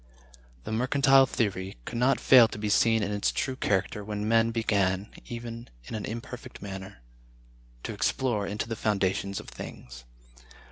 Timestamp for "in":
3.03-3.11, 5.83-5.93